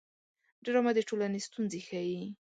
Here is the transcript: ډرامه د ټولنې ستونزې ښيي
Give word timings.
ډرامه 0.63 0.91
د 0.95 0.99
ټولنې 1.09 1.39
ستونزې 1.47 1.79
ښيي 1.87 2.23